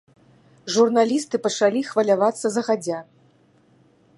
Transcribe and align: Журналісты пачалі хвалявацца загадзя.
Журналісты 0.75 1.35
пачалі 1.45 1.81
хвалявацца 1.91 2.47
загадзя. 2.57 2.99